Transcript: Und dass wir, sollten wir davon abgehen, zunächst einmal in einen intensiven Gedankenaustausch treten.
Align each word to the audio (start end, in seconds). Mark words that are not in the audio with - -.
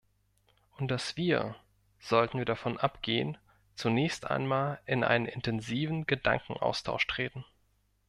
Und 0.79 0.89
dass 0.89 1.15
wir, 1.15 1.55
sollten 1.99 2.39
wir 2.39 2.45
davon 2.45 2.79
abgehen, 2.79 3.37
zunächst 3.75 4.25
einmal 4.31 4.81
in 4.87 5.03
einen 5.03 5.27
intensiven 5.27 6.07
Gedankenaustausch 6.07 7.05
treten. 7.05 7.45